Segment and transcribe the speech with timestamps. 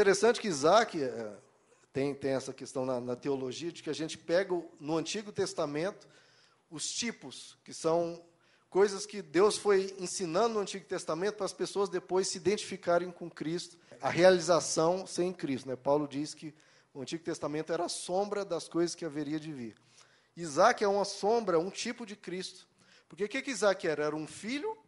[0.00, 1.30] interessante que Isaac é,
[1.92, 6.08] tem, tem essa questão na, na teologia de que a gente pega no Antigo Testamento
[6.70, 8.24] os tipos, que são
[8.70, 13.28] coisas que Deus foi ensinando no Antigo Testamento para as pessoas depois se identificarem com
[13.28, 15.68] Cristo, a realização sem Cristo.
[15.68, 15.76] Né?
[15.76, 16.54] Paulo diz que
[16.94, 19.76] o Antigo Testamento era a sombra das coisas que haveria de vir.
[20.34, 22.66] Isaac é uma sombra, um tipo de Cristo.
[23.06, 24.04] Porque o que, que Isaac era?
[24.04, 24.78] Era um filho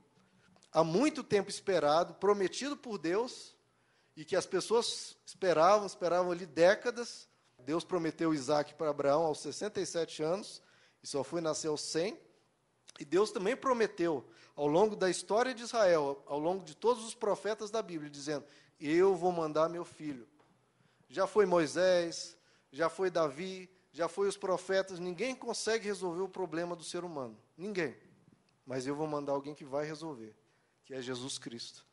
[0.73, 3.55] há muito tempo esperado, prometido por Deus,
[4.16, 7.29] e que as pessoas esperavam, esperavam ali décadas.
[7.59, 10.62] Deus prometeu Isaac para Abraão aos 67 anos,
[11.02, 12.19] e só foi nascer aos 100.
[13.01, 17.15] E Deus também prometeu, ao longo da história de Israel, ao longo de todos os
[17.15, 18.45] profetas da Bíblia, dizendo:
[18.79, 20.29] Eu vou mandar meu filho.
[21.09, 22.37] Já foi Moisés,
[22.71, 27.38] já foi Davi, já foi os profetas, ninguém consegue resolver o problema do ser humano.
[27.57, 27.95] Ninguém.
[28.65, 30.35] Mas eu vou mandar alguém que vai resolver,
[30.85, 31.85] que é Jesus Cristo.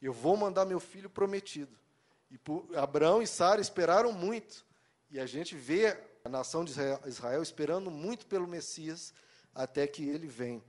[0.00, 1.76] Eu vou mandar meu filho prometido.
[2.30, 2.38] E
[2.76, 4.64] Abraão e Sara esperaram muito.
[5.10, 6.72] E a gente vê a nação de
[7.06, 9.14] Israel esperando muito pelo Messias
[9.54, 10.62] até que ele vem.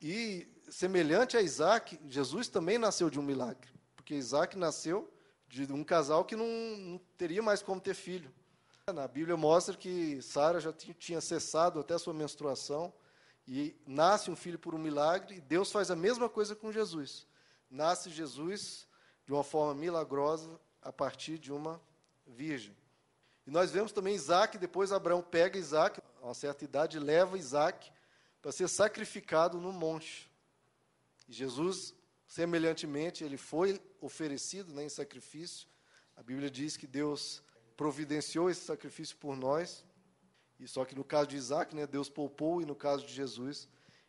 [0.00, 5.12] E semelhante a Isaac, Jesus também nasceu de um milagre, porque Isaac nasceu
[5.48, 8.32] de um casal que não, não teria mais como ter filho.
[8.92, 12.92] Na Bíblia mostra que Sara já tinha cessado até a sua menstruação
[13.46, 17.26] e nasce um filho por um milagre, e Deus faz a mesma coisa com Jesus.
[17.70, 18.86] Nasce Jesus
[19.24, 21.80] de uma forma milagrosa a partir de uma
[22.26, 22.76] virgem.
[23.46, 27.90] E nós vemos também Isaac, depois Abraão pega Isaac, a uma certa idade, leva Isaac
[28.40, 30.30] para ser sacrificado no monte.
[31.28, 31.94] E Jesus,
[32.26, 35.68] semelhantemente, ele foi oferecido né, em sacrifício.
[36.16, 37.42] A Bíblia diz que Deus
[37.76, 39.84] providenciou esse sacrifício por nós.
[40.58, 43.68] E só que no caso de Isaac, né, Deus poupou, e no caso de Jesus,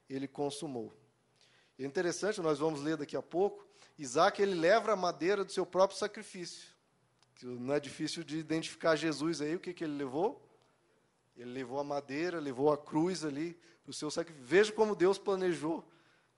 [0.09, 0.93] ele consumou.
[1.79, 3.65] É interessante, nós vamos ler daqui a pouco,
[3.97, 6.67] Isaac ele leva a madeira do seu próprio sacrifício.
[7.41, 10.45] Não é difícil de identificar Jesus aí, o que, que ele levou?
[11.37, 14.45] Ele levou a madeira, levou a cruz ali para o seu sacrifício.
[14.45, 15.87] Veja como Deus planejou,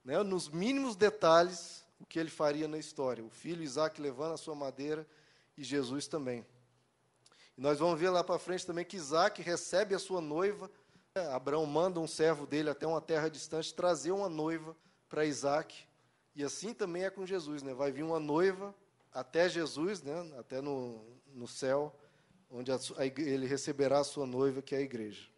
[0.04, 3.24] né, nos mínimos detalhes, o que ele faria na história.
[3.24, 5.04] O filho Isaac levando a sua madeira
[5.56, 6.46] e Jesus também.
[7.58, 10.70] E nós vamos ver lá para frente também que Isaac recebe a sua noiva.
[11.32, 14.76] Abraão manda um servo dele até uma terra distante trazer uma noiva
[15.12, 15.84] para Isaac.
[16.34, 17.74] E assim também é com Jesus, né?
[17.74, 18.74] Vai vir uma noiva
[19.12, 20.32] até Jesus, né?
[20.38, 21.94] Até no, no céu,
[22.50, 25.28] onde a, a, ele receberá a sua noiva, que é a igreja.